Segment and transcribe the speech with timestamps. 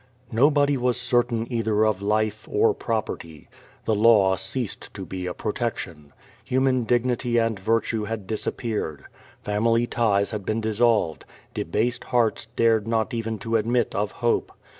[0.31, 3.47] Nobody was certain either of life or property.
[3.85, 6.11] The law ccasijxl to be a protection.
[6.43, 9.05] Human dignity and virtue had dis appeared.
[9.43, 11.25] Family ties had been dissolved.
[11.53, 14.51] Debased hearts dar<vl not even to admit of hope.